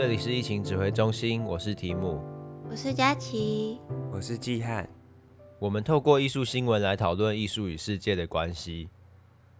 [0.00, 2.24] 这里是疫情指挥中心，我是提姆，
[2.70, 3.78] 我是佳琪，
[4.10, 4.88] 我是季汉。
[5.58, 8.88] 我们透过艺术新闻来讨论艺术与世界的关系。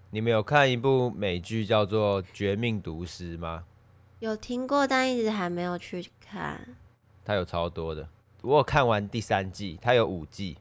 [0.09, 3.65] 你们有看一部美剧叫做《绝命毒师》吗？
[4.21, 6.75] 有听过，但一直还没有去看。
[7.23, 8.09] 它有超多的，
[8.41, 10.57] 我有看完第三季，它有五季。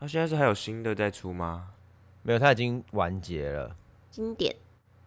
[0.00, 1.68] 它现在是还有新的在出吗？
[2.22, 3.76] 没有，它已经完结了。
[4.10, 4.56] 经典。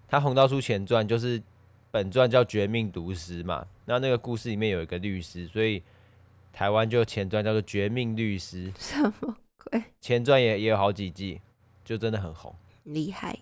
[0.07, 1.41] 它红到出前传，就是
[1.91, 3.67] 本传叫《绝命毒师》嘛。
[3.85, 5.83] 那那个故事里面有一个律师，所以
[6.51, 8.71] 台湾就前传叫做《绝命律师》。
[8.79, 9.83] 什么鬼？
[9.99, 11.41] 前传也也有好几季，
[11.85, 12.55] 就真的很红，
[12.85, 13.37] 厉害。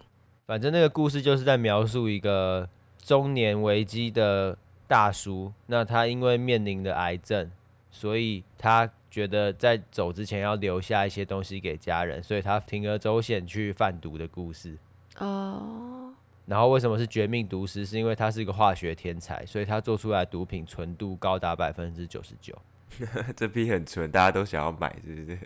[0.45, 2.67] 反正那个故事就是在描述一个
[2.97, 7.49] 中年危机的大叔，那他因为面临的癌症，
[7.91, 8.91] 所以他。
[9.11, 14.77] 觉得在走之前要留下一些东西给家人，所以他铤而走险去贩毒的故事。
[15.17, 15.98] 哦。
[16.49, 16.51] Oh.
[16.51, 17.85] 然后为什么是绝命毒师？
[17.85, 22.57] 是因为他是一个化学天才，所以他做出来的毒品纯度高达百分之九十九。
[23.37, 25.37] 这批很纯，大家都想要买，是不是？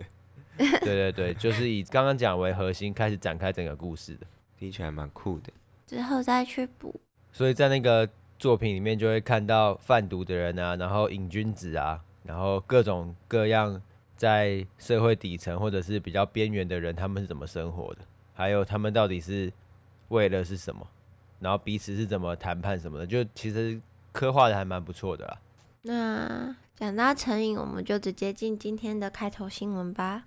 [0.80, 4.26] 对对对，就是以刚刚讲为核心开始展开整个故事的，
[4.58, 5.52] 听起来蛮酷的。
[5.86, 6.98] 之后再去补。
[7.32, 8.08] 所以在那个
[8.40, 12.02] 作品里面就会看到贩毒的人啊，然后瘾君子啊。
[12.24, 13.82] 然后各种各样
[14.16, 18.00] 在社会底层或者是比较边缘的人，他们是怎么生活的？
[18.34, 19.52] 还有他们到底是
[20.14, 20.88] 为了是什么？
[21.40, 23.08] 然后彼此是怎么谈判什么的？
[23.08, 25.40] 就其实刻画的还蛮不错的啦。
[25.82, 30.26] 那讲到成瘾，我们就直接进今天的开头新闻吧。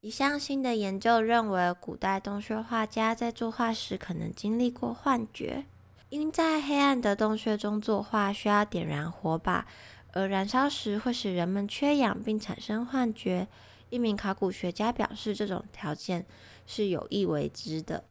[0.00, 5.66] 一项新的研究认为，古代洞穴画家在作画时可能经历过幻觉，
[6.08, 9.66] 因在黑暗的洞穴中作画需要点燃火把。
[10.14, 13.46] 而燃烧时会使人们缺氧并产生幻觉。
[13.90, 16.26] 一名考古学家表示，这种条件
[16.66, 18.04] 是有意为之的。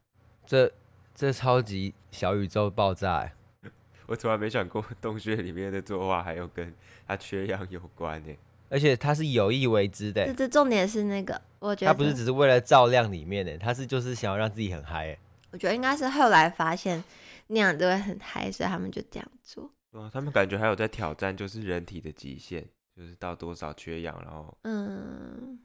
[0.46, 0.72] 这
[1.14, 3.32] 这超级小宇宙爆炸！
[4.08, 6.74] 我从来没想过洞穴里面的作画还有跟
[7.08, 8.34] 他缺氧有关呢。
[8.70, 10.26] 而且他是有意为之的。
[10.28, 15.18] 这这重点是那个，我觉得他不是只是为了照亮里面的，他是就是想要让自己很嗨。
[15.52, 17.04] 我觉得应该是后来发现
[17.48, 19.70] 那样就会很嗨，所以他们就这样做。
[19.92, 25.60] 哇，他们感觉还有在挑战，就是人体的极限，就是到多少缺氧，然后嗯，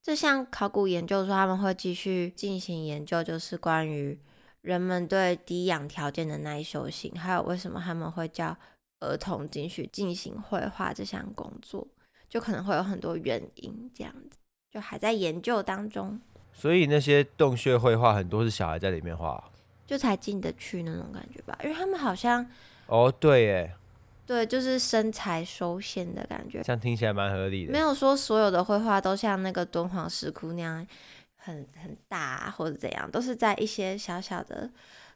[0.00, 4.16] 这项考古研究说他们会继续进行研究，就是关于
[4.62, 8.56] 人们对低氧条件的耐受性，还有为什么他们会叫
[9.00, 11.86] 儿童进去进行绘画这项工作，
[12.28, 14.38] 就可能会有很多原因，这样子
[14.70, 16.20] 就还在研究当中。
[16.52, 19.42] 所以那些洞穴绘画很多是小孩在里面画，
[19.86, 22.46] 就才进得去那种感觉吧，因为他们好像。
[22.86, 23.74] 哦，对，耶，
[24.26, 27.72] 对，就是身材受限的感觉，这样听起来蛮合理的。
[27.72, 30.86] 没有说所有的绘画都像那个敦煌石窟那样
[31.42, 34.70] 很很大或者怎样，都是在一些小小的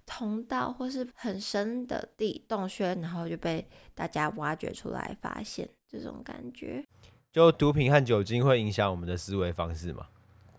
[0.05, 6.85] 通道或是很深的地洞穴，然后就被大家挖掘出来发现这种感觉。
[7.33, 10.07] 就毒品和酒精会影响我们的思维方式嘛，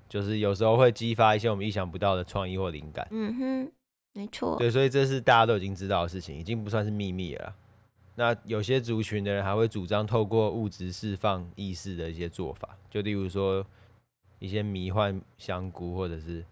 [0.07, 3.07] 就是有时候会激发一些我们意想不到的创意或灵感。
[3.11, 3.71] 嗯哼。
[4.13, 7.53] 没错，对，所以这是大家都已经知道的事情，已经不算是秘密了。
[8.15, 13.63] 那有些族群的人还会主张透过物质释放意识的一些做法，就例如说
[14.39, 16.43] 一些迷幻香菇或者是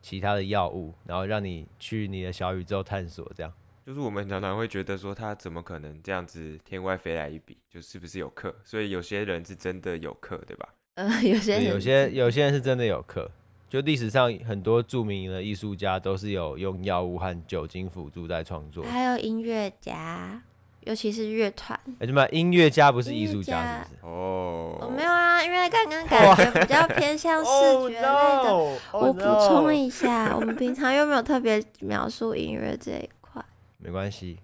[0.00, 3.30] 其他的药物，然后让你去你的小宇宙探索。
[3.34, 3.52] 这样，
[3.86, 8.54] 就是我们常常会觉得说他怎么可能这样子天外飞来一笔，就是不是有课？
[8.62, 10.68] 所以有些人是真的有课，对吧？
[10.94, 13.30] 呃，有些人有些有些人是真的有课。
[13.68, 20.40] 就历史上很多著名的艺术家都是有用药物和酒精辅助在创作，还有音乐家，
[20.84, 21.78] 尤其是乐团。
[21.98, 24.06] 哎，什么音乐家不是艺术家，是不是？
[24.06, 28.10] 哦，我没有啊，因为刚刚感觉比较偏向视觉类的。
[28.12, 28.78] Oh, no.
[28.92, 29.06] Oh, no.
[29.06, 33.44] 我补充一下，我们平常又没有特别描述音乐这一块。
[33.78, 34.38] 没关系，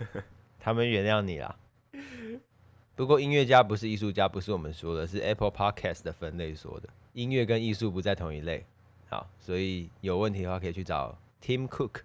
[0.60, 1.56] 他们原谅你啦。
[2.94, 6.88] 不过音乐家不是艺术家，不是我们说的，是 Apple Podcast 的分类说的。
[7.12, 8.66] 音乐跟艺术不在同一类，
[9.08, 12.00] 好，所以有问题的话可以去找 Tim Cook。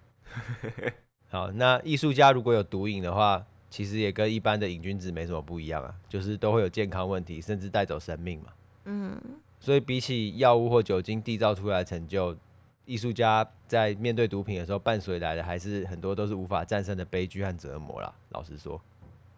[1.29, 3.43] 好，那艺术家如果有毒瘾的话，
[3.73, 8.53] 其实也跟一般的瘾君子没什么不一样啊，就是都会有健康问题，甚至带走生命嘛。
[8.85, 9.19] 嗯，
[9.59, 12.37] 所以比起药物或酒精缔造出来的成就，
[12.85, 18.13] 艺术家在面对毒品的时候，伴随来的还是很多都是无法战胜的悲剧和折磨啦。
[18.29, 18.79] 老实说，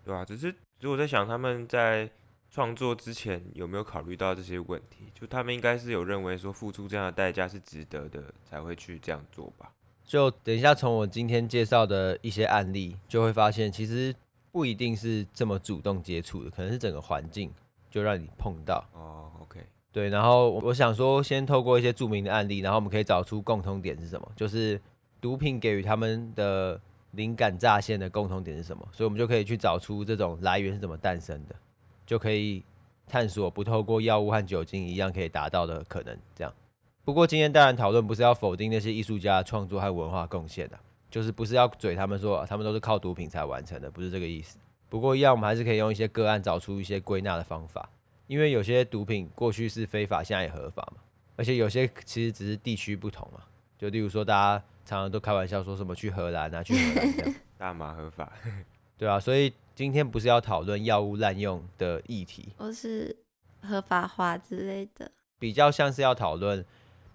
[0.04, 2.10] 对啊，只是如果在想他们在。
[2.52, 5.12] 创作之前有没有考虑到这些问题？
[5.14, 9.74] 就他们应该是有认为说付出这样的代价是值得的，才会去这样做吧。
[10.06, 14.16] 就等一下从我今天介绍的一些案例，就会发现其实
[14.56, 17.52] 不一定是这么主动接触的，可能是整个环境
[17.92, 18.81] 就让你碰到。
[18.94, 19.60] 哦，OK，
[19.92, 20.07] 对。
[20.07, 24.80] 然后我想说，先透过一些著名的案例，然后我们可以找出共同点是什么，就是
[25.19, 26.80] 毒品给予他们的
[27.12, 31.56] 灵感乍现的共同点是什么，所以我们就可以去找出这种来源是怎么诞生的，
[32.06, 32.63] 就可以
[33.06, 36.18] 探索不透过药物和酒精一样可以达到的可能。
[36.34, 36.54] 这样。
[37.04, 40.80] 不过今天当然讨论不是要否定那些艺术家创作和文化贡献的，
[41.16, 44.58] 就是不是要嘴他们说他们都是靠毒品才完成的，不是这个意思。
[44.90, 47.90] 不过一样，我们还是可以用一些个案找出一些归纳的方法，
[48.28, 51.02] 因为有些毒品过去是非法，现在也合法嘛，
[51.38, 53.40] 而且有些其实只是地区不同嘛。
[53.78, 58.30] 就例如说，大家常常都开玩笑说什么去荷兰啊，去荷兰这样， 大麻合法，
[59.00, 59.18] 对啊。
[59.18, 63.16] 所以今天不是要讨论药物滥用的议题，或是
[63.62, 65.10] 合法化之类的，
[65.40, 66.66] 比较像是要讨论。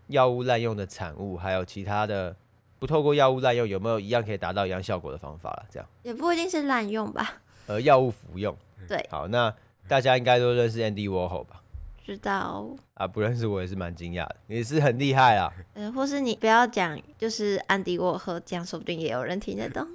[0.06, 2.34] 药物滥用的产物，还有其他的
[2.80, 5.66] 不透过药物滥用，有没有一样可以达到一样效果的方法了？
[5.70, 7.40] 这样也不一定是滥用吧。
[7.66, 8.56] 呃，药物服用。
[8.88, 9.06] 对。
[9.08, 9.54] 好，那
[9.86, 11.62] 大家应该都认识 Andy Warhol 吧？
[12.04, 12.66] 知道。
[12.94, 15.52] 啊，不认识我也是蛮惊讶的，也是很厉害啊。
[15.74, 19.86] 呃，或是你不要讲，就是安迪沃荷，这样说不定也有人听得懂。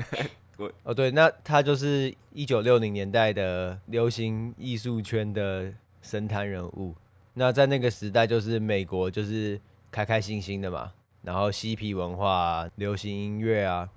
[0.58, 5.72] 我哦，对，那他就是一九六零年代的流行艺术圈的
[6.02, 6.94] 神坛人物。
[7.34, 9.60] 那在那个时代，就是美国就是
[9.90, 10.92] 开开心心的嘛，
[11.26, 13.88] 然后嬉皮文化啊，流行音乐啊，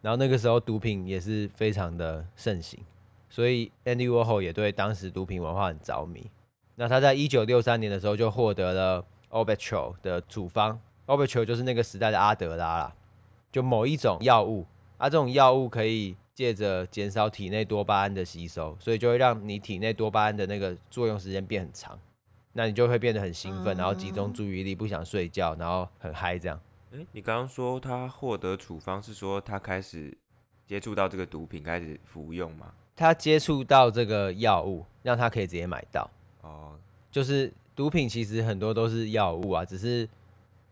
[0.00, 2.80] 然后那个时候毒品也是非常的盛行，
[3.28, 6.30] 所以 Andy Warhol 也对当时毒品文化很着迷。
[6.76, 12.94] 那他在一九六三年的时候就获得了 Albuterol 的处方，Albuterol 就是那个时代的阿德拉啦，
[13.52, 14.64] 就某一种药物，
[14.96, 21.98] 啊，这种药物可以借着减少体内多巴胺的吸收，所以就会让你体内多巴胺的那个作用时间变很长。
[22.54, 26.58] 那你就会变得很兴奋，然后集中注意力，不想睡觉，然后很嗨这样。
[26.98, 30.16] 诶，你刚刚说他获得处方是说他开始
[30.66, 32.74] 接触到这个毒品，开始服用吗？
[32.96, 36.10] 他接触到这个药物，让他可以直接买到。
[36.42, 36.76] 哦，
[37.12, 40.08] 就是毒品其实很多都是药物啊，只是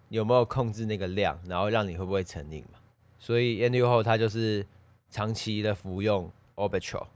[0.09, 2.81] 有没有控制那个量，然后让你会不会成瘾嘛。
[3.21, 4.67] 所以 Andy Warhol 他就是
[5.09, 7.07] 长期的服用 Albuterol，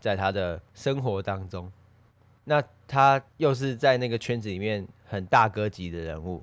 [0.00, 1.70] 在他的生活当中。
[2.44, 6.42] 那他又是在那个圈子里面很大哥级的人物，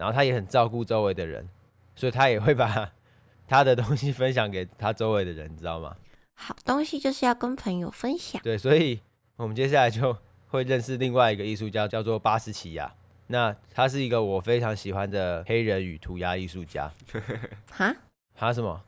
[0.00, 1.46] 然后他也很照顾周围的人，
[1.94, 2.90] 所以他也会把
[3.46, 5.94] 他的东西分享给他周围的人，你知道吗？
[6.36, 8.40] 好东西就是要跟朋友分享。
[8.42, 8.98] 对，所以
[9.36, 10.16] 我们接下来就
[10.46, 12.90] 会认识另外一个艺术家，叫做巴斯奇亚。
[13.26, 16.90] 那他是一个我非常喜欢的黑人与涂鸦艺术家。
[17.70, 17.94] 哈？
[18.34, 18.82] 哈什么？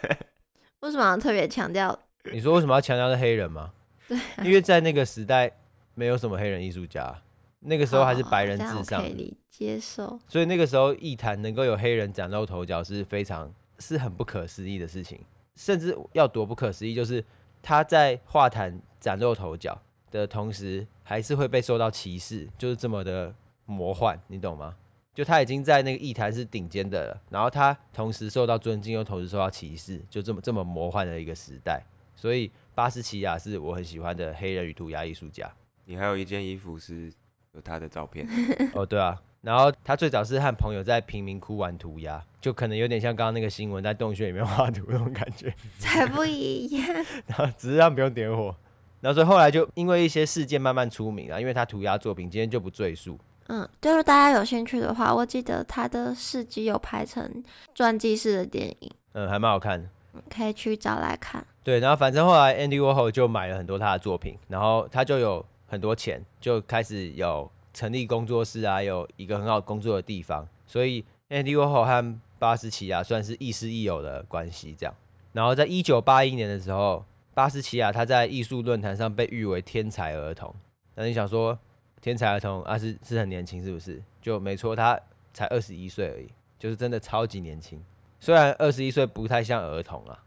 [0.80, 1.98] 为什么要特别强调？
[2.32, 3.74] 你说为什么要强调是黑人吗？
[4.08, 5.52] 对，因为在那个时代。
[5.98, 7.22] 没有什么黑人艺术家，
[7.66, 10.18] 那个时候还是白人至上，可以接受。
[10.28, 15.20] 所以那个时候艺坛能够有黑人崭露头角是非常是很不可思议的事情，
[15.54, 17.24] 甚至要多不可思议，就是
[17.62, 19.80] 他在画坛崭露头角
[20.10, 23.34] 的同时，还是会被受到歧视，就是这么的
[23.64, 24.76] 魔幻，你懂吗？
[25.12, 31.82] 就他已经在那个艺坛是顶尖的了，然后他同时受到尊敬，又同时受到歧视，就这么这么魔幻的一个时代。
[32.14, 35.50] 所以巴斯奇亚是我很喜欢的黑人与涂鸦艺术家。
[35.86, 37.10] 你还有一件衣服是
[37.56, 38.28] 有他的照片
[38.74, 46.86] 哦，对啊，然后他最早是和朋友在贫民窟玩涂鸦，就可能有点像刚刚那个新闻在洞穴里面画图那种感觉， 才不一样。
[47.26, 48.54] 然后只是让不用点火，
[49.00, 53.18] 然后所以后来就因为一些事件慢慢出名了，因为他涂鸦作品，今天就不赘述。
[53.48, 57.42] 嗯，就是大家有兴趣的话，我记得他的事迹有拍成
[57.74, 59.88] 传记式的电影，嗯，还蛮好看的，
[60.28, 61.46] 可以去找来看。
[61.62, 65.46] 对，然后反正后来 Andy Warhol 就买了很多他的作品，然后他就有。
[65.66, 74.94] 很多钱就开始有成立工作室啊，有一个很好工作的地方，所以 Andy Warhol 和巴斯奇亚算是亦师亦友的关系这样。
[75.32, 77.04] 然后在一九八一年的时候，
[77.34, 80.54] 巴斯奇亚他在艺术论坛上被誉为天才儿童。
[80.94, 81.58] 那你想说
[82.00, 84.02] 天才儿童啊是是很年轻是不是？
[84.22, 84.98] 就没错，他
[85.34, 87.82] 才二十一岁而已，就是真的超级年轻。
[88.20, 90.24] 虽然二十一岁不太像儿童啊，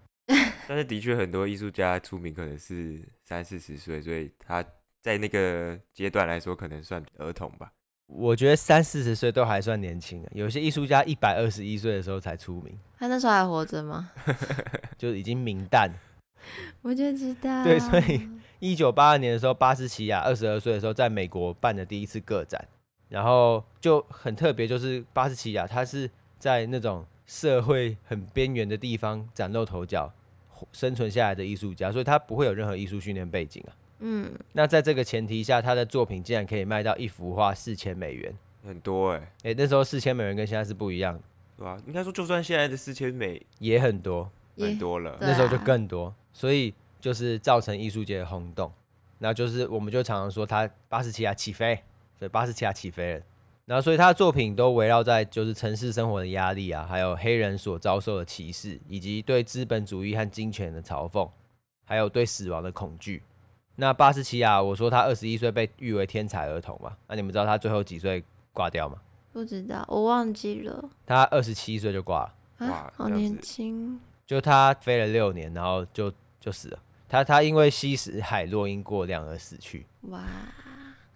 [0.68, 4.64] 但是的确很多艺术家出名可能是三四十岁，所以他。
[5.02, 7.72] 在那个阶段来说，可能算儿童吧。
[8.08, 10.26] 我觉得三四十岁都还算年轻。
[10.32, 12.76] 有些艺术家一百二十一岁的时候才出名。
[12.98, 14.12] 他那时候还活着吗？
[14.98, 15.92] 就已经名旦。
[16.82, 17.64] 我就知道。
[17.64, 18.28] 对，所以
[18.60, 22.68] 一九八二年的时候，巴斯奇亚二十二岁的时候，在美国办的第一次个展，
[23.10, 30.12] 然后就很特别，就是巴斯奇亚他是在那种社会很边缘的地方崭露头角
[30.72, 33.72] 生存下来的艺术家，所以他不会有任何艺术训练背景啊。
[34.00, 38.34] 嗯，那在这个前提下，他的作品竟然可以卖到一幅画四千美元，
[38.66, 39.22] 很多哎、欸！
[39.22, 41.20] 哎、欸，那时候四千美元跟现在是不一样，
[41.58, 41.84] 对吧、啊？
[41.86, 45.18] 应该说，就算现在的四千美也很多，很多了。
[45.20, 48.72] 那时候就更多，所以就是造成艺术界的轰动。
[49.18, 51.76] 那就是我们就常常说他巴士奇亚起飞，
[52.18, 53.22] 所以巴士奇亚起飞了。
[53.66, 61.30] 然后所以他的作品都围绕在就是城市生活的压力啊，还有黑人所遭受的歧视，以及对资本主义和金钱的嘲讽，
[61.84, 63.22] 还有对死亡的恐惧。
[63.80, 68.22] 那巴斯奇亚，我说他二十一岁被誉为天才儿童嘛，那你们知道他最后几岁
[68.52, 68.98] 挂掉吗？
[69.32, 70.90] 不知道，我忘记了。
[71.06, 73.98] 他二十七岁就挂了，啊，好年轻。
[74.28, 76.80] 就他飞了六年，然后就就死了。
[77.08, 79.86] 他他因为吸食海洛因过量而死去。
[80.10, 80.24] 哇。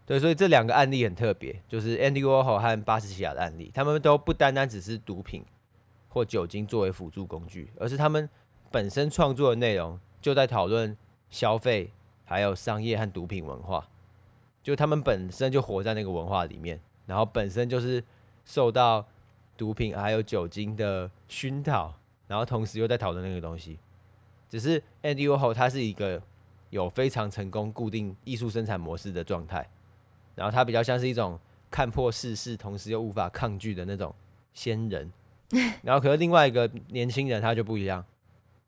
[0.05, 5.43] 对，所以这两个案例很特别，就是 Andy Warhol 和巴斯奇亚的案例，他们都不单单只是毒品
[6.09, 8.29] 或酒精作为辅助工具，而是他们
[8.71, 10.95] 本身创作的内容就在讨论
[11.29, 11.91] 消费，
[12.33, 13.87] 还有商业和毒品文化，
[14.63, 18.03] 就他们本身就活在那个文化里面，然后本身就是
[18.43, 19.05] 受到
[19.55, 21.93] 毒品还有酒精的熏陶，
[22.25, 23.77] 然后同时又在讨论那个东西。
[24.49, 26.19] 只是 Andy Warhol 他是一个
[26.71, 29.69] 有非常成功固定艺术生产模式的状态。
[30.33, 34.11] 然后他比较像是一种看破世事，同时又无法抗拒的那种
[34.55, 35.13] 仙人。
[35.83, 38.03] 然后可是另外一个年轻人他就不一样，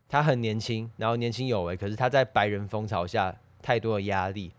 [0.07, 4.51] 他很年轻，然后年轻有为，可是他在白人风潮下太多的压力，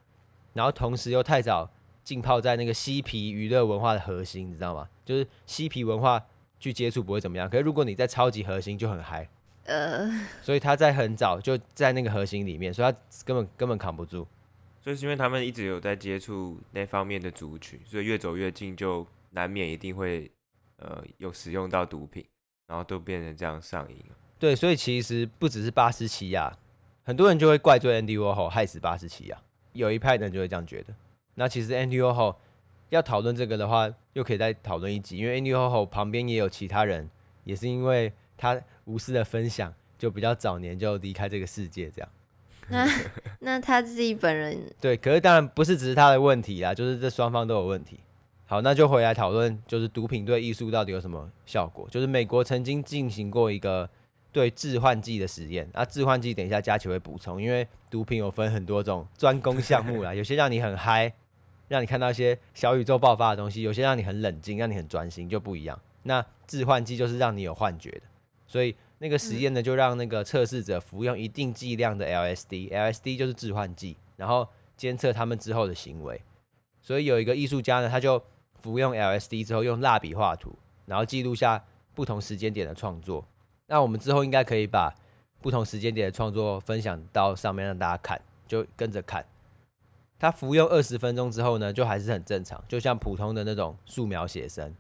[0.54, 1.70] 然后同时又太早
[2.02, 4.88] 浸泡在那个嬉皮娱乐文化的核心，你知道吗？
[5.04, 6.20] 就是嬉皮文化
[6.58, 9.28] 去接触不会怎么样，可是如果你在超级核心就很嗨。
[9.62, 10.08] 呃，
[10.42, 14.26] 所以他在很早就在那个核心里面，所以他根本根本扛不住。
[14.80, 20.30] 所以是因为他们一直有在接触那方面的族群，所以越走越近，就难免一定会
[20.78, 22.25] 呃有使用到毒品，
[22.68, 23.96] 然后都变成这样上瘾。
[24.38, 26.56] 对，所以其实不只是巴斯奇亚，
[27.06, 29.38] 很多人就会怪罪 Andy Warhol 害死巴斯奇亚，
[29.75, 30.92] 有一派人就会这样觉得。
[31.36, 32.34] 那其实 Andy Warhol
[32.88, 37.08] 要讨论这个的话，又可以再讨论一集，因为 Andy Warhol 旁边也有其他人，
[37.44, 42.08] 也是因为他无私的分享，就比较早年就离开这个世界这样。
[42.68, 42.88] 那
[43.38, 48.00] 那他自己本人对，可是当然不是只是他的问题啦，就是这双方都有问题。
[48.46, 51.86] 好，那就回来讨论，就是毒品对艺术到底有什么效果？
[51.88, 53.88] 就是美国曾经进行过一个
[54.37, 61.11] 对致幻剂的实验，啊，致幻剂等一下佳琪会补充，因为毒品有分很多种专攻项目啦， 有些让你很嗨，
[61.69, 65.81] 让你看到一些小宇宙爆发的东西；有些让你很冷静，让你很专心，就不一样。
[66.02, 68.02] 那致幻剂就是让你有幻觉的，
[68.47, 68.76] 所以。
[68.99, 76.19] 那个实验呢，就让那个测试者服用一定剂量的 LSD，LSD 就是致幻剂，然后监测他们之后的行为。
[76.81, 78.19] 所以有一个艺术家呢，他就
[78.62, 81.62] 服用 LSD 之后，用蜡笔画图，然后记录下
[81.93, 83.23] 不同时间点的创作。
[83.66, 84.94] 那我们之后应该可以把
[85.40, 89.25] 不同时间点的创作分享到上面让大家看，就跟着看。
[90.18, 94.75] 他服用二十分钟之后呢，就还是很正常，就像普通的那种素描写生。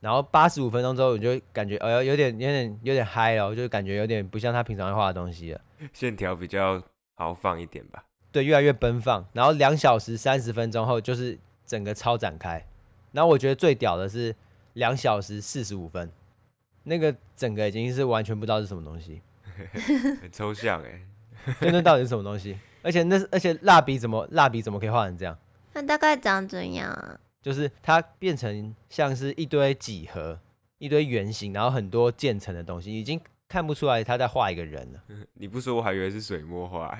[0.00, 5.60] 然后八十五分钟之后，你就感觉呃有点有点有点嗨哦，就感觉有点不像他平常会画的东西了，
[5.92, 6.82] 线条比较
[7.14, 8.04] 豪放一点吧。
[8.32, 9.24] 对，越来越奔放。
[9.32, 12.64] 然后两小时三十分钟后，就是整个超展开。
[13.12, 14.34] 然后我觉得最屌的是
[14.74, 16.10] 两小时四十五分，
[16.88, 19.20] 那个整个已经是完全不知道是什么东西，
[20.22, 21.00] 很抽象哎。
[21.60, 22.56] 那那到底是什么东西？
[22.82, 25.36] 而且那而且蜡笔怎么蜡笔怎么可以画成这样？
[25.74, 27.18] 那大概长怎样啊？
[27.42, 30.38] 就是它变成像是一堆几何、
[30.78, 35.00] 一堆圆形，然后很多渐层的东西，已经看不出来他在画一个人了。
[35.34, 36.96] 你不说我还以为是水墨画，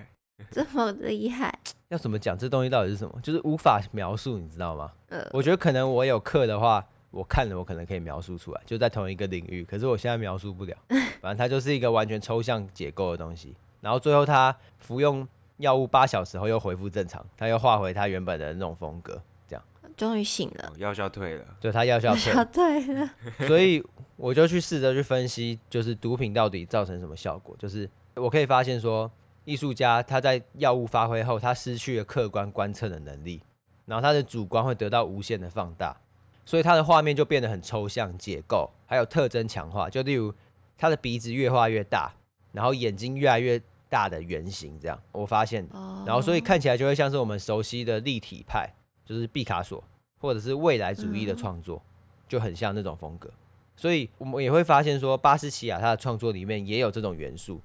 [0.50, 1.56] 这么厉害？
[1.88, 3.20] 要怎么讲这东西到底是什么？
[3.22, 4.92] 就是无法描述，你知道吗？
[5.08, 9.64] 呃，我觉得可能我有课的话，我看了我可能可以描述出来，就在同一个领域。
[9.64, 10.76] 可是我现在描述不了，
[11.20, 13.56] 反正它就是一个完全抽象解构的东西。
[13.80, 15.26] 然后最后他服用
[15.58, 19.22] 药物八小时后又恢复正常，他又画回他原本的那种风格。
[19.48, 19.64] 这样
[19.96, 23.10] 终于醒了，药效退了，对，他药效退了，退了，
[23.46, 23.82] 所以
[24.16, 27.56] 我就去试着去分析，就是毒品到底造成什么效果。
[27.58, 29.10] 就是我可以发现说，
[29.44, 33.40] 艺术家他在药物发挥后，他失去了客观观测的能力，
[33.84, 35.96] 然后他的主观会得到无限的放大，
[36.46, 39.90] 所以他的画面就变得很抽象、解构，还有特征强化。
[39.90, 40.32] 就例如
[40.78, 42.10] 他的鼻子越画越大，
[42.52, 43.60] 然后眼睛越来越
[43.90, 45.68] 大的圆形，这样我发现，
[46.06, 48.72] 然后所以看起来就会像是我们熟悉的立体派。
[49.04, 49.84] 就是毕卡索
[50.18, 51.80] 或者是未来主义的创作，
[52.26, 53.30] 就很像那种风格，
[53.76, 57.60] 所以我们也会发现说，巴斯奇亚他的创作里面也有这种元素，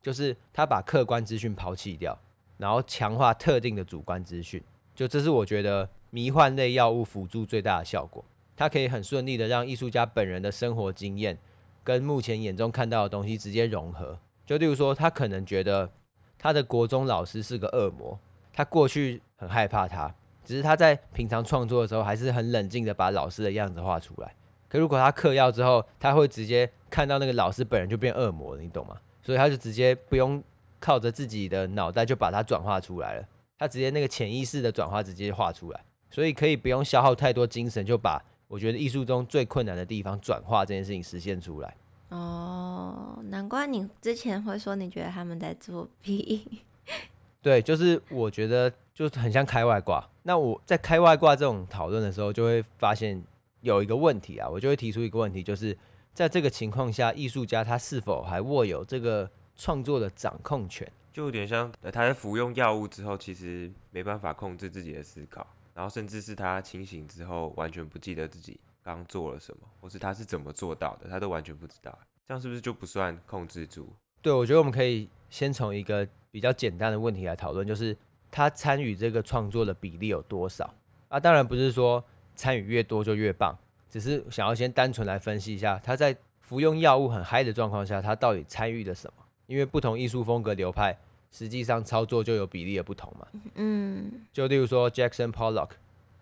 [0.00, 2.18] 就是他把客观资讯抛弃掉，
[2.56, 4.64] 然后强化特定的主观资讯，
[4.94, 8.24] 就这是我觉得迷幻类药物辅助最大的效果，
[8.56, 11.38] 它可以很顺利的让艺术家本人的生活经验
[11.84, 15.90] 跟目前眼中看到的东西直接融合，就例如说，他可能觉得
[16.38, 18.18] 他的国中老师是个恶魔，
[18.52, 20.14] 他过去很害怕他。
[20.44, 24.32] 只是他在平常创作的时候，还是很冷静的把老师的样子画出来。
[24.68, 28.96] 可如果他嗑药之后，他会直接看到那个老师本人就变恶魔了，你懂吗？
[29.22, 30.40] 所以他就直接不用
[30.78, 33.26] 靠着自己的脑袋就把它转化出来了，
[33.58, 35.84] 他直接那个潜意识的转化直接画出来，
[36.16, 38.18] 所以可以不用消耗太多精神就把
[38.48, 41.76] 我觉得艺术中最困难的地方，转化这件事情实现出来。
[42.08, 46.62] 哦，难怪你之前会说你觉得他们在作弊。
[47.42, 50.02] 对，就是我觉得就很像开外挂。
[50.22, 53.22] 那我在开外挂这种讨论的时候，就会发现
[53.60, 55.76] 有一个问题啊，我就会提出一个问题，就是
[56.14, 60.90] 在这个情况下，艺术家他是否还握有这个创作的掌控权？
[61.12, 65.46] 就有点像他在服用药物之后，其实没办法控制自己的思考，
[65.76, 71.96] 然后甚至是他清醒之后，完全不记得自己刚做了什么，或是他是怎么做到的，他都完全不知道。
[72.26, 73.86] 这样是不是就不算控制住？
[74.22, 77.94] 对，我觉得我们可以先从一个比较简单的问题来讨论，就是
[78.30, 80.72] 他参与这个创作的比例有多少？
[81.08, 82.02] 啊，当然不是说
[82.34, 83.54] 参与越多就越棒，
[83.90, 89.22] 只是想要先单纯来分析一下，他在服用药物很嗨的状况下，他到底参与了什么？
[89.46, 90.96] 因为不同艺术风格流派，
[91.36, 93.26] 实际上操作就有比例的不同嘛。
[93.56, 95.70] 嗯，就例如说 Jackson Pollock，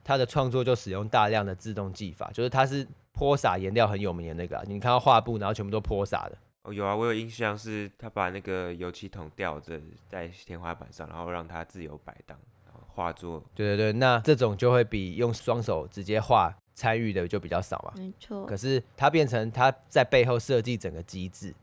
[0.03, 6.37] 他的创作就使用大量的自动技法，就是他是泼洒颜料很有名的那个，你看到画布，然后全部都泼洒的。
[6.65, 13.41] 哦，有啊，我有印象是他把那个油漆桶吊着在天花板上，然后让它自由摆荡，然后画作。
[13.55, 17.93] 对对对，那这种就会比用双手直接画参与的就比较少嘛。
[17.97, 18.47] 没错。
[18.47, 21.55] 可是他变成他在背后设计整个机制，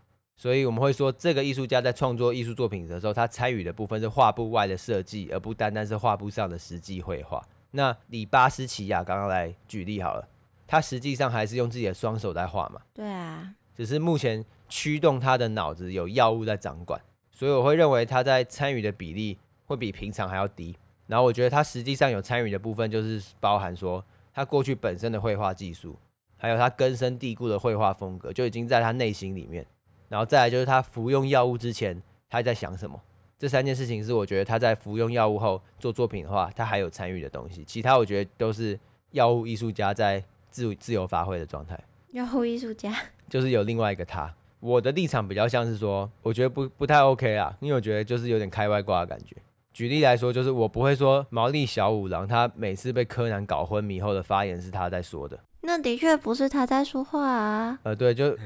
[0.42, 7.46] 所以我们会说这个艺术家在创作艺术作品的时候，他参与的部分是画布外的设计，而不单单是画布上的实际绘画。
[7.70, 10.28] 那以巴斯奇亚刚刚来举例好了，
[10.66, 12.82] 他实际上还是用自己的双手在画嘛。
[12.92, 13.54] 对啊。
[13.76, 14.44] 只是目前。
[14.74, 16.98] 驱动他的脑子有药物在掌管，
[17.34, 20.74] 所以我会认为他在参与的比例会比平常还要低。
[21.08, 24.02] 然后我觉得他实际上有参与的部分，就是包含说
[24.34, 26.00] 他过去本身的绘画技术，
[26.38, 29.68] 还有他根深蒂固的绘画风格，就已经在他内心里面。
[30.12, 33.00] 然后再来就是他服用药物之前他在想什么，
[33.40, 37.64] 这三件事情是我觉得他在服用药物后做作品的话，他还有参与的东西。
[37.64, 38.78] 其他我觉得都是
[39.12, 41.80] 药物艺术家在自自由发挥的状态。
[42.12, 42.94] 药物艺术家
[43.30, 44.30] 就是有另外一个他。
[44.60, 49.38] 我的立场比较像是说，我觉得不不太 OK 啊，因为我觉得就是有点开外挂的感觉。
[49.74, 55.40] 举例来说，就是我不会说毛利小五郎他每次被柯南搞昏迷后的发言是他在说的。
[55.62, 57.80] 那的确不是他在说话啊。
[57.84, 58.38] 呃，对，就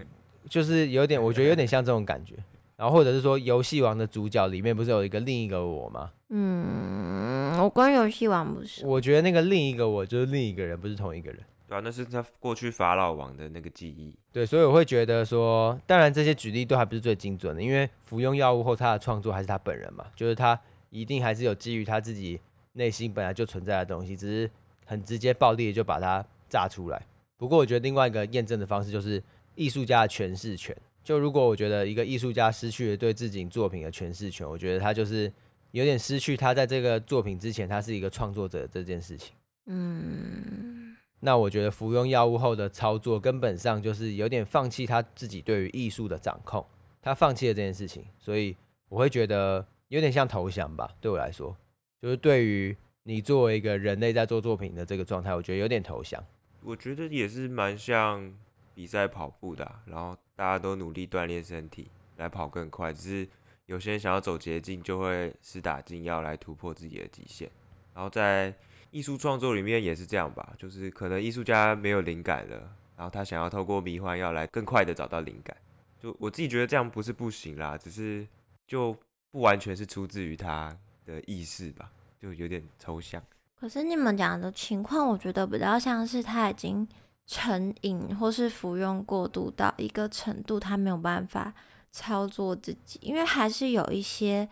[0.49, 2.35] 就是有点，我觉得有点像这种感觉。
[2.77, 6.11] 然后或者是说，游戏王的主角里面不是有一个另一个我吗？
[6.29, 8.85] 嗯，我关游戏王不是。
[8.85, 11.39] 我觉得那个另一个我就是另一个人，不是同一个人。
[11.67, 14.13] 对啊，那是他过去法老王的那个记忆。
[14.33, 22.39] 对，所以我会觉得说，当然这些举例都还不是最精准的，因为服用药物后他的创作还是他本人嘛，就是他一定还是有基于他自己
[22.73, 24.51] 内心本来就存在的东西，只是
[24.85, 27.01] 很直接暴力的就把它炸出来。
[27.37, 29.23] 不过我觉得另外一个验证的方式就是
[29.55, 30.75] 艺术家的诠释权。
[31.03, 35.31] 就如果我觉得一个艺术家失去了对自己作品的诠释权，我觉得他就是
[35.71, 39.33] 有点失去他在这个作品之前他是一个创作者这件事情。
[39.65, 40.95] 嗯。
[41.21, 46.63] 那我觉得服用药物后的操作根本上就是有点放弃他自己对于艺术的掌控，
[47.01, 48.55] 他放弃了这件事情，所以
[48.89, 50.91] 我会觉得有点像投降吧。
[51.01, 51.55] 对我来说，
[51.99, 56.23] 就是对于你作为一个人类在做作品的这个状态，我觉得有点投降。
[56.61, 58.31] 我觉得也是蛮像
[58.75, 63.27] 比赛跑步的，然后大家都努力锻炼身体来跑更快，只是
[63.65, 67.49] 有些人想要走捷径，就会施打劲要来突破自己的极限，
[67.95, 68.53] 然后在。
[68.91, 72.55] 艺术创作里面也是这样吧，就是可能艺术家没有灵感了，
[72.95, 75.57] 然后他想要透过迷幻药来更快的找到灵感。
[75.99, 78.25] 就我自己觉得这样不是不行啦，只是
[78.65, 78.95] 就
[79.31, 83.21] 不完全是出自于他的意识吧，就有点抽象。
[83.59, 86.87] 可是你们讲的情况，我觉得比较像是他已经
[87.25, 91.53] 成瘾或是服用过度到一个程度，他没有办法
[91.91, 94.47] 操作自己，因为还是有一些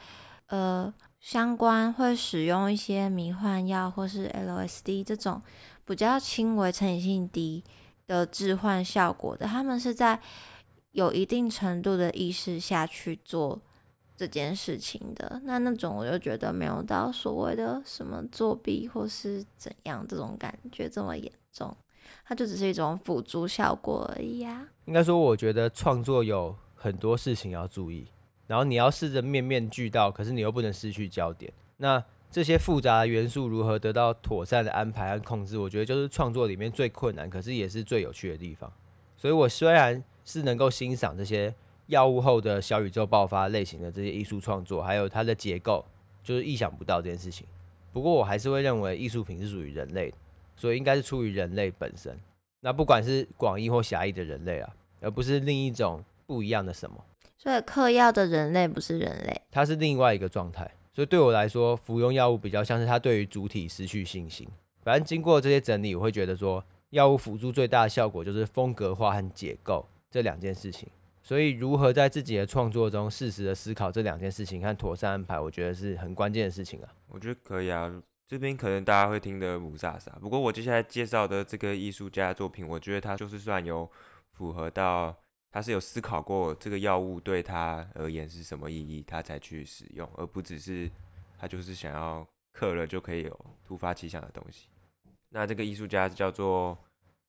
[0.47, 0.93] 呃。
[1.23, 5.41] 相关会使用一些迷幻药或是 LSD 这种
[5.85, 7.63] 比较轻微、成瘾性低
[8.05, 10.19] 的致幻效果的，他们是在
[10.91, 13.61] 有一定程度的意识下去做
[14.17, 15.39] 这件事情的。
[15.45, 21.73] 那那种我就觉得没有到所谓的什么作弊或是怎样这种感觉这么严重，
[22.25, 24.67] 它就只是一种辅助效果而已呀。
[24.85, 28.07] 应该说，我觉得创作有很多事情要注意。
[28.47, 31.51] 然后你要试着面面俱到，可是你又不能失去焦点。
[31.77, 35.57] 那这些复杂的元素如何得到妥善的安排和控制？
[35.57, 38.71] 我觉得就是创作里面最困难，可是也是最有趣的地方。
[39.15, 41.53] 所以我虽然是能够欣赏这些
[41.87, 45.85] 药物后的小宇宙爆发类型的这些艺术创作，还有它的结构，
[46.23, 47.47] 就是意想不到这件事情。
[47.91, 50.17] 不过我还是会认为艺术品是属于人类的，
[50.55, 52.17] 所以应该是出于人类本身。
[52.61, 57.03] 那不管是广义或狭义的人类啊，而不是另一种不一样的什么。
[57.37, 60.71] 所以嗑药的人类不是人类，他是另外一个状态。
[60.93, 64.47] 所以对我来说，服用药物比较像是他对于主体失去信心。
[64.81, 70.87] 反正经过这些整理，我会觉得说，药物辅助最大的效果就是风格化和解构这两件事情。
[71.21, 76.89] 所以，如何在自己的创作中适时的思考这两件事情和妥善安排，我觉得是很关键的事情啊。
[77.09, 77.91] 我觉得可以啊。
[78.25, 83.89] 这边可能大家会听得雾煞煞，不过我接下来介绍的这个艺术家作品，我觉得他就是算有
[84.31, 85.15] 符合到，
[85.51, 90.89] 他是有思考过这个药物对他而言是什么意义，他才去使用，而不只是
[91.37, 94.67] 他就是想要刻了就可以有突发奇想的东西。
[95.29, 96.77] 那这个艺术家叫做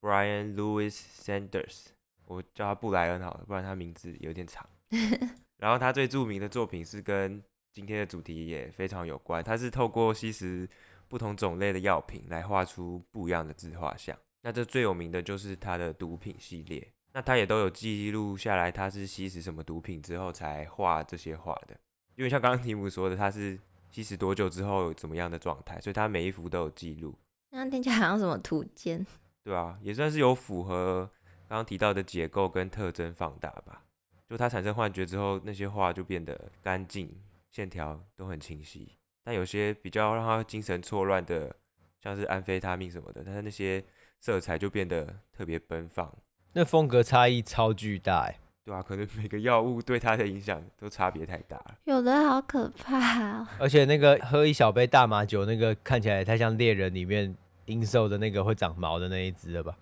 [0.00, 1.86] Brian Louis Sanders，
[2.26, 4.64] 我叫他布莱恩好了，不然他名字有点长。
[5.58, 7.42] 然后他最著名的作品是跟
[7.74, 10.68] 今天的主题也非常有关，它是透过吸食
[11.08, 14.16] 不同种类的药品来画出不一样的自画像。
[14.42, 21.76] 那这最有名的就是它的毒品系列，那它也都有记录下来，它是吸食什么毒品之后才画这些画的。
[22.14, 23.58] 因为像刚刚题目说的，它是
[23.90, 27.12] 吸食多久之后有怎么样的状态，所以它每一幅都有记录。
[27.50, 29.04] 那听起来好像什么图鉴？
[29.42, 31.10] 对啊，也算是有符合
[31.48, 33.82] 刚刚提到的结构跟特征放大吧。
[34.28, 37.12] 就它产生幻觉之后，那些画就变得干净。
[37.54, 41.54] 线条都很清晰，但有些比较让他精神错乱的，
[42.02, 43.80] 像是安非他命什么的，但是那些
[44.18, 46.12] 色彩就变得特别奔放。
[46.54, 51.76] 那风格差异超巨大哎，对啊，可能每个药物对他的影响都差别太大了。
[51.84, 53.46] 有的好可怕哦。
[53.60, 57.32] 而且那个喝一小杯大麻酒，那个看起来也太像猎人里面
[57.66, 59.76] 阴兽的那个会长毛的那一只了吧？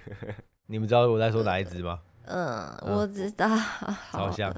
[0.68, 1.98] 你们知道我在说哪一只吗？
[2.26, 3.48] 嗯，我知道，
[4.12, 4.54] 超像。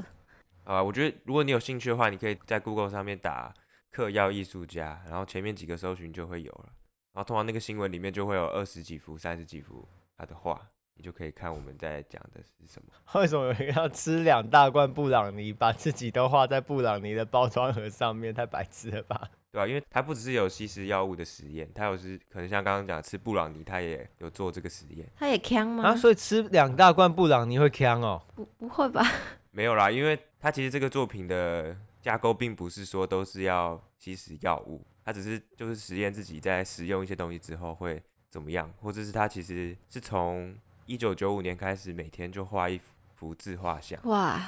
[0.69, 3.55] 啊，我觉得如果你有兴趣的话，你可以在 Google 上面打
[3.91, 6.67] “嗑药艺术家”，然后前面几个搜寻就会有了。
[7.15, 10.61] 然后通常那个新闻里面就会有二十几幅、三十几幅他的画，
[10.95, 12.89] 你就可以看我们在讲的是什么。
[13.19, 18.35] 为什么有人要吃两大罐布朗尼，把自己都画在布朗尼的包装盒上面？
[18.35, 19.31] 太白痴了吧？
[19.51, 25.11] 对啊，因为他不只是有吸食药物的实验，他有时可能像刚刚讲吃布朗尼，他也有做这个实验。
[25.17, 25.83] 他也呛吗？
[25.85, 28.23] 啊，所以吃两大罐布朗尼会呛哦？
[28.37, 29.03] 不，不会吧？
[29.51, 40.57] 没有啦，因为他其实这个作品的架构并不是说都是要吸食药物，他只是就是实验自己在使用一些东西之后会怎么样，或者是他其实是从
[40.87, 42.81] 一九九五年开始每天就画一
[43.17, 44.41] 幅自画像，哇，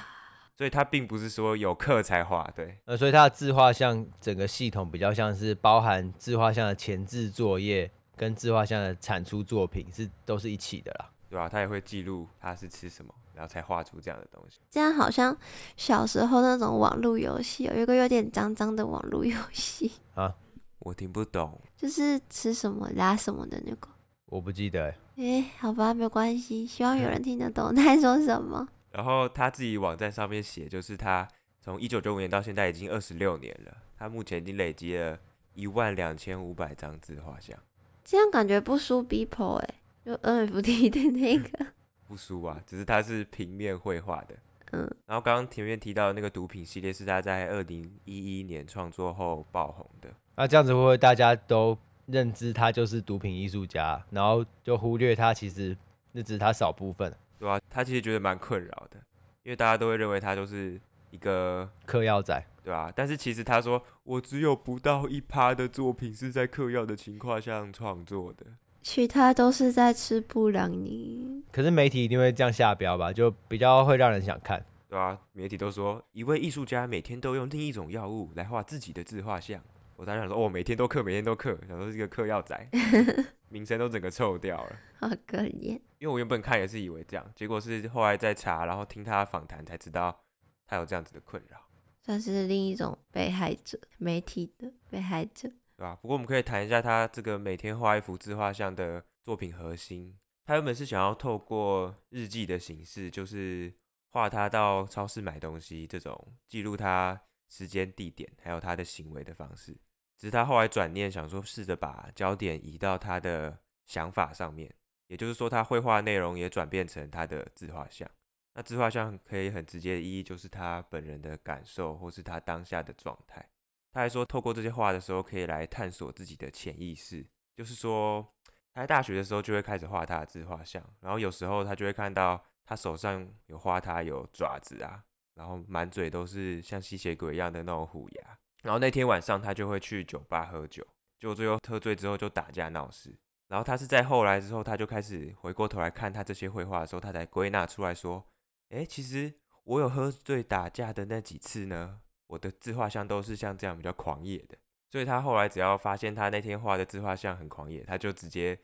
[0.56, 11.48] 所以他并不是说有课才画，对，呃，所以他的自画像整个系统比较像是包含自画像的前置作业跟自画像的产出作品是都是一起的啦，对吧？
[11.48, 13.12] 他也会记录他是吃什么。
[13.40, 15.34] 然后才画出这样的东西，这样好像
[15.74, 20.34] 小时候那种网络游戏，有一个有点脏脏的网络游戏 啊，
[20.80, 23.88] 我听不懂，就是吃什么拉什么的那个，
[24.26, 24.94] 我不记得。
[25.16, 28.68] 哎，好吧，没关系，希望有人 听得懂他在说什么。
[28.90, 31.26] 然后他自己网站上面写，就是他
[31.62, 35.18] 从一九九五年到现在已经二十六年了，他目前已经累积了
[35.54, 37.58] 一万两千五百张自画像，
[38.04, 39.74] 这样感觉不输 Beeple 哎，
[40.04, 41.66] 就 NFT 的那个。
[42.10, 44.34] 不输啊，只是它是平面绘画的。
[44.72, 50.08] 嗯，然后刚刚前面提到的那个毒品系列是他在二零一一年创作后爆红的。
[50.34, 55.76] 那这样子会不会大家都认知他就是毒品艺术家，然后就忽略他其实
[56.12, 57.60] 那只是他少部分，对啊？
[57.70, 58.96] 他其实觉得蛮困扰的，
[59.44, 62.92] 因为大家都会认为他就是一个嗑药仔，对啊？
[62.94, 68.46] 但是其实他说，我只有不到一趴的作品是在嗑药的情况下创作的。
[68.82, 73.12] 其他都是在吃布朗尼，可是媒体一定会这样下标吧？
[73.12, 79.62] 就比较会让人想看，对啊，媒体都说一位艺术家每天都用另一种药物来画自己的自画像，
[79.96, 82.68] 我当时想说，哦，每天都刻，每天都刻，想说是个嗑药仔，
[83.50, 85.78] 名声都整个臭掉了，好可怜。
[85.98, 90.18] 因为我原本看也是以为这样，结果是后来再查，然后听他访谈才知道
[90.66, 91.58] 他有这样子的困扰，
[92.02, 95.50] 算是另一种被害者，媒体的被害者。
[95.80, 95.96] 对吧？
[96.02, 100.14] 不过我们可以谈一下他这个每天画一幅自画像的作品核心。
[100.44, 103.72] 他原本是想要透过日记的形式，就是
[104.10, 109.72] 画他到超市买东西这种记录他时间、地点还有他的行为的方式。
[110.18, 114.70] 只是他后来转念想说，试着把焦点移到他的想法上面，
[115.06, 118.06] 也就是说，他绘画内容也转变成他的自画像。
[118.52, 123.48] 那自画像可以很直接的意义，就是他本人的感受或是他当下的状态。
[123.92, 127.26] 他还说，透过这些画的时候，可以来探索自己的潜意识。
[127.56, 128.26] 就是说，
[128.72, 135.02] 他在大学的时候就会开始画他的自画像，然后有时候他就会看到他手上有画他有爪子啊，
[135.34, 138.38] 然后满嘴都是像吸血鬼一样的那种虎牙。
[138.62, 140.86] 然后那天晚上他就会去酒吧喝酒，
[141.18, 143.18] 就最后喝醉之后就打架闹事。
[143.48, 148.24] 然后他是在后来之后，他就开始回过头来看他这些绘画的时候，他才归纳出来说：
[148.68, 152.00] 诶，其实我有喝醉打架的那几次呢。
[152.30, 154.56] 我的自画像都是像这样比较狂野的，
[154.88, 158.56] 所以他后来只要发现他那天画的自画像很狂野，他就直接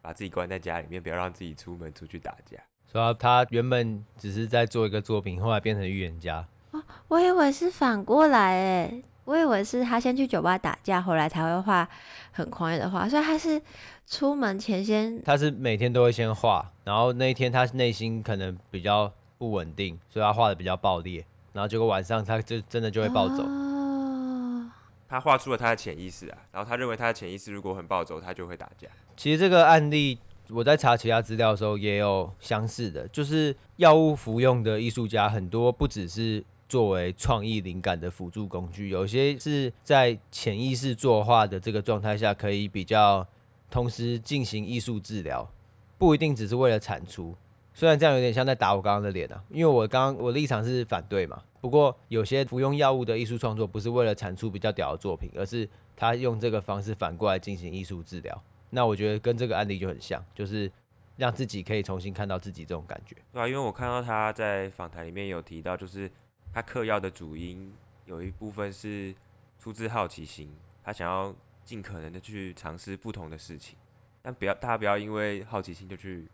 [0.00, 2.56] 把自己关在家里面，不要让自己出门出去打架。
[2.86, 6.48] 所以、他原本只是在做一个作品，后来变成预言家。
[6.70, 11.86] 哦，我以为是反过来诶，我以为是他先去酒吧打架，后来才会画
[12.32, 13.60] 很狂野的画，所以他是
[14.06, 23.42] 出门前先，他是每天都会先画，然后那一天他内心可能比较不稳定，所以他画的比较爆裂，然后结果晚上他就真的就会暴走。
[23.42, 24.70] 哦，
[25.08, 28.88] 他画出了他的潜意识啊，然后他认为他的潜意识如果很暴走，他就会打架。
[29.16, 30.18] 其实这个案例。
[30.52, 43.24] 我在查其他资料的时候也有相似的，就是药物服用的艺术家很多，不只是作为创意灵感的辅助工具，有些是在潜意识作画的这个状态下，可以比较
[43.70, 45.48] 同时进行艺术治疗，
[45.96, 47.36] 不一定只是为了产出。
[47.72, 51.42] 虽然这样有点像在打我刚刚的脸啊，因为我刚刚我立场是反对嘛。
[51.60, 58.42] 不过有些服用药物的艺术创作不是为了产出比较屌的作品，而是他用这个方式反过来进行艺术治疗。
[58.70, 60.70] 那我觉得跟这个案例就很像，就是
[61.16, 63.16] 让自己可以重新看到自己这种感觉。
[63.32, 66.10] 对啊，因为我看到他在访谈里面有提到，就是
[66.52, 67.72] 他嗑药的主因
[68.06, 69.14] 有一部分是
[69.58, 70.50] 出自好奇心，
[70.82, 73.76] 他想要尽可能的去尝试不同的事情，
[74.22, 76.26] 但不要大家不要因为好奇心就去，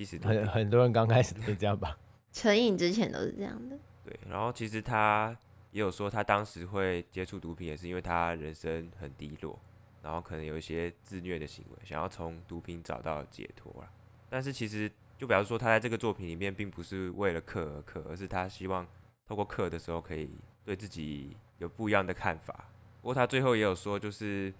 [0.00, 1.94] 即使很很多人刚开始都是这样吧，
[2.32, 3.78] 成瘾之前都是这样的。
[4.02, 5.36] 对，然后其实他
[5.72, 9.60] 也有说，他当时会接触毒品，也是因为他人生很低落。
[10.02, 13.92] 然后可能有一些自虐的行为，想要从毒品找到解脱啦。
[14.30, 18.86] 但是其实就表示说，他在这个作品里面并不是为了克而克，而是他希望
[19.26, 20.30] 透过克的时候可以
[20.64, 22.70] 对自己有不一样的看法。
[23.02, 24.50] 不过他最后也有说，就是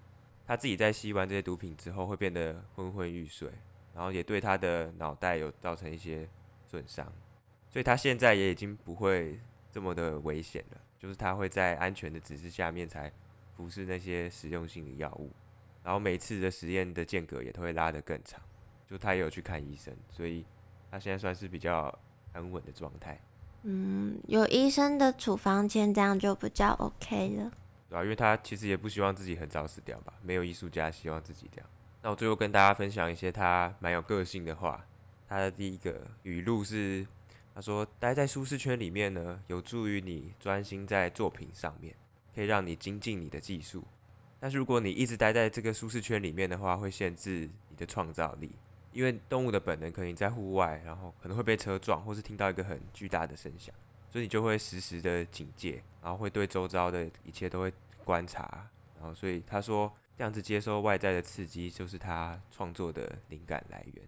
[0.46, 3.48] 他自己在吸完这些毒品之后会变得昏昏欲睡，
[3.94, 6.28] 然后也对他的脑袋有造成一些
[6.66, 7.10] 损伤。
[7.68, 13.12] 所以他现在也已经不会这么的危险了，就是他会在安全的指示下面才。
[13.56, 15.30] 服侍那些实用性的药物，
[15.84, 18.40] 然后每次的实验的间隔也都会拉得更长，
[18.88, 20.46] 就他也有去看医生，所以
[20.90, 21.94] 他现在算是比较
[22.32, 23.20] 安稳的状态。
[23.64, 27.52] 嗯，有医生的处方签，这样就比较 OK 了。
[27.90, 31.68] 对啊，因为他其实也不希望自己很早死掉吧，没有艺术家希望自己这样。
[32.02, 34.84] 那我最后跟大家分享一些他蛮有个性的话。
[35.28, 37.06] 他的第一个语录是，
[37.54, 41.94] 他说：“待在舒适圈里面呢，有助于你专心在作品上面。”
[42.32, 43.84] 可以让你精进你的技术，
[44.38, 48.54] 但是如果你一直待在这个舒适圈里面的话，会限制你的创造力。
[48.92, 53.74] 因为动物的本能可能在户外，然后可能会被车撞，或是听到一个很巨大的声响，
[54.08, 57.72] 所以你就会时时的警戒，然后会对周遭的一切都会
[58.04, 58.68] 观察。
[58.96, 64.04] 然后，所以他说这样子接收外在的刺激，就是他创作的灵感来源。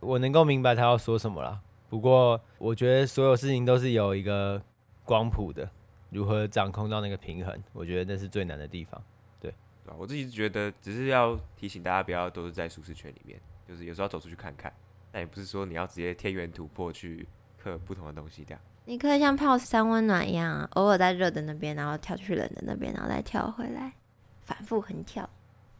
[0.00, 4.60] 我能够明白他要说什么了，不过我觉得所有事情都是有一个
[5.04, 5.70] 光谱的。
[6.10, 7.62] 如何掌控到那个平衡？
[7.72, 9.00] 我觉得那是最难的地方。
[9.38, 9.54] 对，
[9.86, 14.74] 对，我自己觉得只是要提醒大家，不要都是在舒适圈里面，就是有时候要走出去看看。
[15.12, 17.24] 但也不是说你要直接天元突破去
[17.56, 18.60] 刻不同的东西这样。
[18.86, 23.92] 你可以像泡三温暖一样啊，偶尔在热的那边，然后跳去冷的那边，然后再跳回来，
[24.40, 25.30] 反复横跳。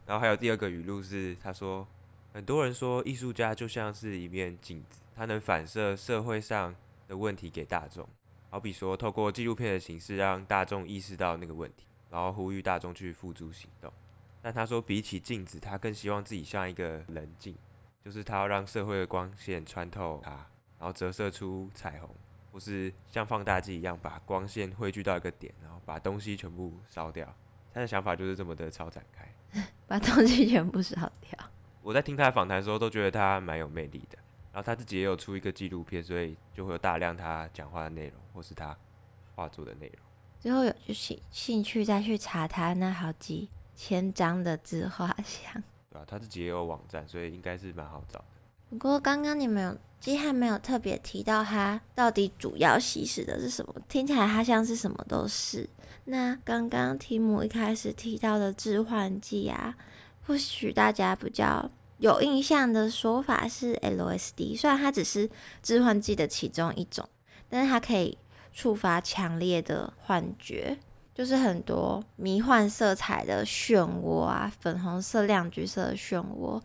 [0.07, 1.87] 然后还有第二个语录是，他说，
[2.33, 6.75] 很多人说艺术家就像是一面镜子，他能反射社会上
[7.07, 8.09] 的问题给大众。
[8.51, 13.91] 好比说，透过纪录片的形式让大众意识到那个问题，然后呼吁大众去付诸行动。
[14.43, 17.57] 但他说，比起镜子，他更希望自己像一个棱镜，
[18.05, 20.31] 就是他要让社会的光线穿透它，
[20.79, 22.11] 然后折射出彩虹，
[22.51, 27.33] 或是像放大镜一样把光线汇聚到一个点，然后把东西全部烧掉。
[27.73, 29.33] 他的想法就是这么的超展开，
[29.87, 31.39] 把东西全部烧掉。
[31.83, 34.19] 我在听他的访谈的时候，都觉得他蛮有魅力的。
[34.53, 38.77] 然后他自己也有出一个纪录片，所以就会有大量他讲话的内容，或是他
[39.35, 39.97] 画作的内容。
[40.39, 45.63] 最后有就兴兴趣再去查他那好几千张的自画像。
[45.91, 48.25] 对啊，他自己也有网站，所以应该是蛮好找的。
[48.71, 55.71] 不过刚刚你们有，基汉没有特别提到他到底主要吸食的是什么，听起来他像是什么都是。
[56.07, 59.77] 那刚刚提姆一开始提到的致幻剂啊，
[60.27, 61.71] 或许大家比较。
[61.99, 65.31] 有印象的说法是 LSD，虽然它只是
[65.63, 67.09] 致幻剂的其中一种，
[67.49, 68.19] 但是它可以
[68.53, 70.77] 触发强烈的幻觉，
[71.15, 76.61] 就是很多迷幻色彩的漩涡啊，粉红色、亮橘色的漩涡，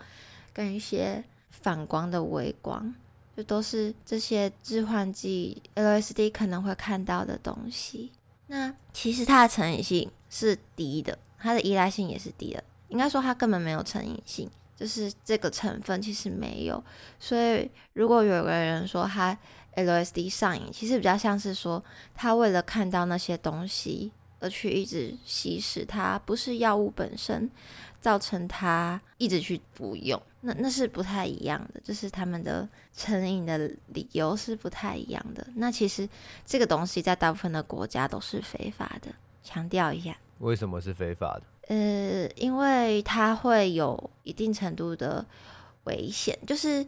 [0.52, 2.96] 跟一些反光的微光，
[3.38, 8.12] 就都是这些致幻剂 LSD 可能会看到的东西。
[8.48, 14.50] 那其实它的成瘾性是低的，它的依赖性也是低的，应该说它根本没有成瘾性。
[14.76, 16.84] 就是这个成分其实没有，
[17.20, 19.36] 所以如果有个人说他
[19.76, 27.50] LSD 上瘾，其实比较像是说他为了看到那些东西而去一直吸食它，不是药物本身。
[28.00, 35.46] 造成他一直去服用，那那是不太一样的，就是他们的成瘾的理由是不太一样的。
[35.56, 36.08] 那其实
[36.46, 39.10] 这个东西在大部分的国家都是非法的，
[39.44, 40.16] 强调一下。
[40.40, 41.76] 为什么是非法的？
[41.76, 45.26] 呃，因为它会有一定程度的
[45.86, 46.86] 危险，就是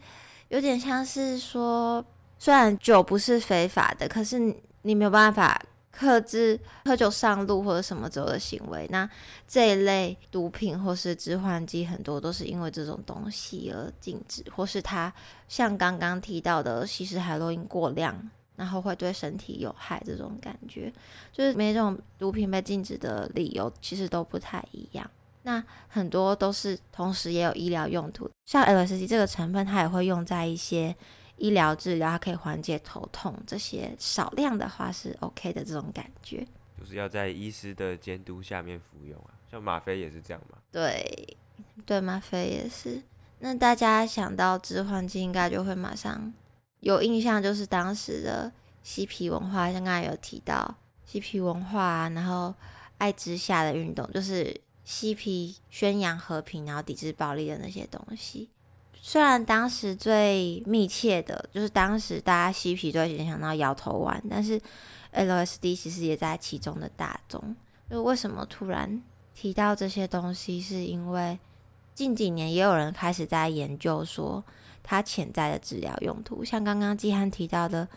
[0.50, 2.06] 有点像是说，
[2.38, 4.39] 虽然酒不是非法的，可是
[4.84, 5.62] 你没有办法。
[5.99, 9.09] 克制喝酒上路或者什么之后的行为，那
[9.45, 15.13] 这一类毒品或是致幻剂很多都是因为这种东西而禁止，或是它
[15.49, 18.17] 像刚刚提到的吸食海洛因过量，
[18.55, 20.89] 然后会对身体有害这种感觉，
[21.33, 25.12] 就是每种毒品被禁止的理由其实都不太一样。
[25.41, 30.95] 那很多都是同时也有医疗用途，像 LSD 这个成分，它也会用在一些。
[31.39, 36.45] 医疗治疗，它可以缓解头痛，这些少量的话是 OK 的，这种感觉。
[36.78, 40.58] 就是要在医师的监督下面服用啊，像吗啡也是这样嘛。
[40.71, 41.38] 对，
[41.86, 43.02] 对，吗啡也是。
[43.39, 46.34] 那大家想到致幻剂，应该就会马上
[46.82, 48.52] 有印象，就是当时的
[48.84, 50.75] 嬉皮文化，像刚才有提到
[51.06, 52.54] 嬉皮文化啊，然后
[52.97, 58.49] 爱之下的运动，就是嬉皮宣扬和平，然后抵制暴力的那些东西。
[59.01, 64.59] 虽然当时最密切的就是当时大家嬉皮都会联想到摇头丸，但是
[65.13, 67.55] LSD 其实也在其中的大宗。
[67.89, 69.01] 就为什么突然
[69.33, 71.39] 提到这些东西，是因为
[71.95, 74.43] 近几年也有人开始在研究说
[74.83, 77.88] 它潜在的治疗用途，像刚刚季汉提到的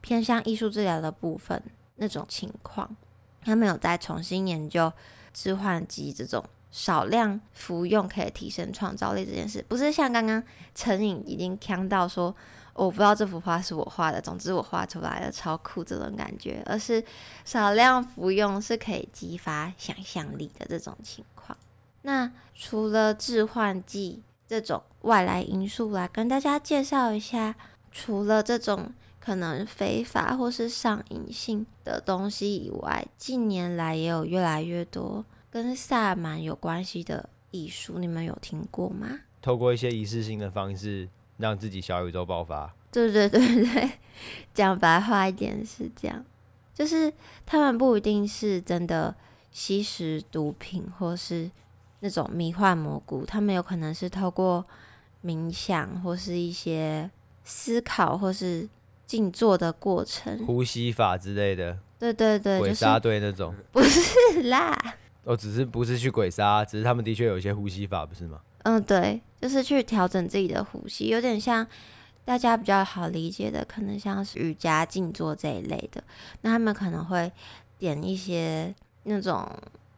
[0.00, 1.62] 偏向艺术治疗的部分
[1.96, 2.96] 那种情况，
[3.42, 4.92] 他们有在重新研究
[5.34, 6.42] 致幻剂这种。
[6.72, 10.42] 少量服用可以提升创造力这件事，不是像刚刚
[10.74, 12.34] 成瘾已经强到说，
[12.72, 17.04] 我不知道这幅画是我画的，总之我画出来了超酷这种感觉，而是
[17.44, 21.56] 少量服用是可以激发想象力的这种情况。
[22.00, 27.54] 那除了致幻剂这种外来因素来跟大家介绍一下，
[27.90, 35.24] 除了这种可能非法或是上瘾性的东西以外，近年来也有越来越多。
[35.52, 39.20] 跟萨满有关系的艺术，你们有听过吗？
[39.42, 42.74] 透过一些仪式性的方式，让自己小宇宙爆发。
[42.90, 43.90] 对对对对，
[44.54, 46.24] 讲白话一点是这样，
[46.72, 47.12] 就是
[47.44, 49.14] 他们不一定是真的
[49.50, 51.50] 吸食毒品或是
[52.00, 54.64] 那种迷幻蘑菇，他们有可能是透过
[55.22, 57.10] 冥想或是一些
[57.44, 58.66] 思考或是
[59.06, 61.78] 静坐的过程，呼吸法之类的。
[61.98, 63.54] 对对对，鬼杀队那种。
[63.70, 64.96] 不是啦。
[65.24, 68.40] 哦，只是不是去鬼杀，只是他们的确有一些呼吸法，不是吗？
[68.64, 71.66] 嗯，对，就是去调整自己的呼吸，有点像
[72.24, 76.02] 大家比较好理解的，可能像是瑜伽、静坐这一类的。
[76.40, 77.30] 那他们可能会
[77.78, 79.48] 点一些那种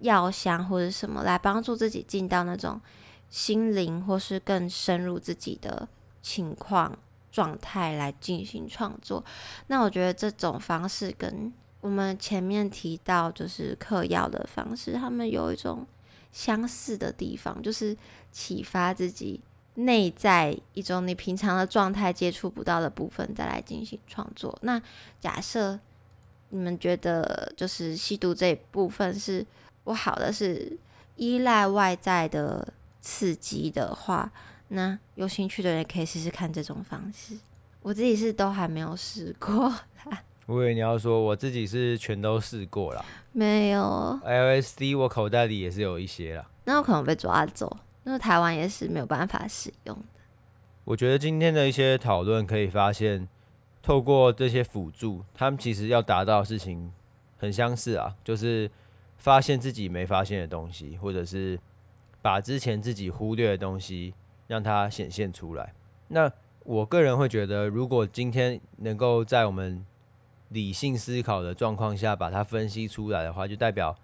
[0.00, 2.80] 药香或者什么来帮助自己进到那种
[3.28, 5.88] 心灵或是更深入自己的
[6.22, 6.96] 情况
[7.30, 9.24] 状态来进行创作。
[9.66, 11.52] 那我觉得这种方式跟
[11.84, 15.86] 我们前面提到，就是嗑药的方式，他们有一种
[16.32, 17.94] 相似的地方，就是
[18.32, 19.38] 启发自己
[19.74, 24.58] 内在一种你平常的状态接触不到的部分，再来进行创作。
[24.62, 24.80] 那
[25.20, 25.78] 假设
[26.48, 29.46] 你们觉得就是吸毒这一部分是
[29.84, 30.78] 不好的，是
[31.16, 32.66] 依赖外在的
[33.02, 34.32] 刺激的话，
[34.68, 37.36] 那有兴趣的人可以试试看这种方式。
[37.82, 39.70] 我自己是都还没有试过。
[40.46, 43.80] 我以为你要说我自己是全都试过了，没有
[44.24, 46.46] LSD，我口袋里也是有一些啦。
[46.64, 50.20] 那有可能被抓走，因为台湾也是没有办法使用的。
[50.84, 53.26] 我觉得今天的一些讨论可以发现，
[53.82, 56.92] 透过这些辅助，他们其实要达到的事情
[57.38, 58.70] 很相似啊，就是
[59.16, 61.58] 发现自己没发现的东西，或者是
[62.20, 64.12] 把之前自己忽略的东西
[64.46, 65.72] 让它显现出来。
[66.08, 66.30] 那
[66.64, 69.84] 我个人会觉得，如果今天能够在我们
[70.54, 73.94] 理性思考的状况下，把它分析出来的话，就代表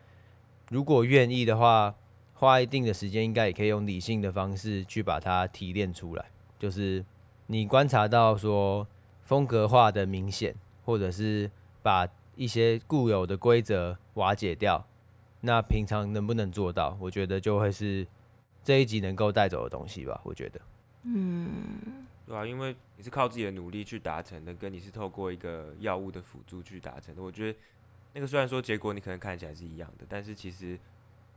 [0.68, 1.94] 如果愿意的话，
[2.34, 6.26] 花一定的时间，应该也可以用理性的方式去把它提炼出来。
[6.58, 7.04] 就是
[7.46, 8.86] 你观察到说
[9.22, 11.50] 风格化的明显，或者是
[11.82, 14.84] 把一些固有的规则瓦解掉，
[15.42, 16.96] 那平常能不能做到？
[17.00, 18.06] 我觉得就会是
[18.64, 20.20] 这一集能够带走的东西吧。
[20.24, 20.60] 我觉得，
[21.04, 22.06] 嗯。
[22.30, 27.20] 对啊，因为你是靠自己的努力去达成的，跟你是透过一个药物的辅助去达成的。
[27.20, 27.58] 我觉得
[28.12, 30.78] 那个虽然说结果你可能看起来是一样的，但是其实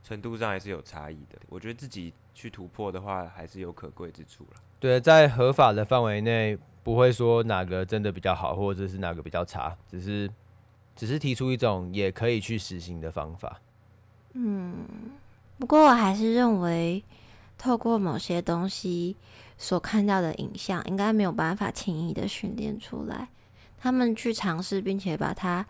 [0.04, 1.36] 程度上还是有差异的。
[1.48, 4.60] 我觉得自己去突破的话，还是有可贵之处了。
[4.78, 10.30] 对，在合法的范围内，不会说哪个真的比较好，或者是哪个比较差，只是
[10.94, 13.60] 只是提出一种也可以去实行的方法。
[14.34, 14.86] 嗯，
[15.58, 17.02] 不过我还是认为。
[17.56, 19.16] 透过某些东西
[19.56, 23.28] 所看到的影像，应该没有办法轻易的训练出来。
[23.78, 25.64] 他们去尝试，并且把它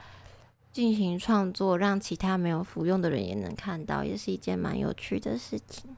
[0.73, 5.97] 进行创作，让其他没有服用的人也能看到，也是一件蛮有趣的事情。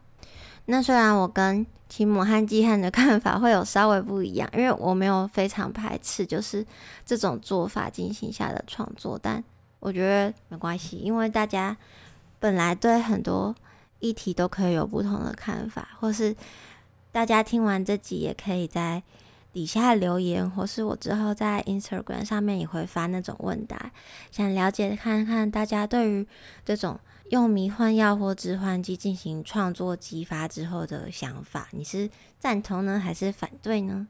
[0.66, 6.66] 那虽然我跟提姆和季汉的 看法会有稍微不一样，因为我没有非常排斥就是
[7.04, 9.42] 这种做法进行下的创作，但
[9.78, 11.76] 我觉得没关系，因为大家
[12.40, 13.54] 本来对很多
[14.00, 16.34] 议题都可以有不同的看法，或是
[17.16, 19.02] 大家听完这集也可以在
[19.50, 23.90] 底下留言，或是我之后在 Instagram 上面也会发那种问答，
[24.30, 26.26] 想了解看看大家对于
[26.62, 27.00] 这种。
[27.30, 32.08] 用迷幻药或致幻剂进行创作激发之后的想法，你是
[32.38, 34.06] 赞同呢，还是反对呢？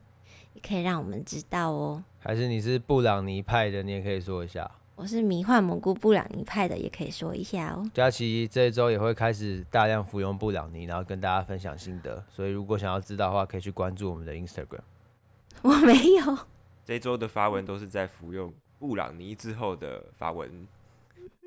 [0.53, 2.03] 也可以让我们知道哦。
[2.19, 4.69] 还是你是布朗尼派的，你也可以说一下。
[4.97, 7.87] 我是迷幻蘑菇布朗尼派的，也可以说一下哦。
[7.93, 12.21] 佳琪这一周也会开始大量服用布朗尼，然后跟大家分享心得。
[12.31, 14.81] 所以如果想要知道的话，可以去关注我们的 Instagram。
[15.61, 16.39] 我没有。
[16.83, 20.67] 这一周的发文都是在服用布朗尼之后的发文。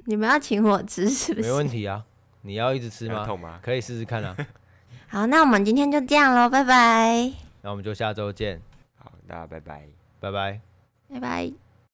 [0.05, 1.49] 你们要请我吃是不是？
[1.49, 2.05] 没问题啊，
[2.43, 3.27] 你要一直吃吗？
[3.37, 4.37] 吗可以试试看啊。
[5.09, 7.33] 好，那我们今天就这样喽，拜拜。
[7.63, 8.63] 那我们就下周见。
[8.97, 9.89] 好，大家拜拜，
[10.21, 10.61] 拜拜，
[11.09, 11.70] 拜拜。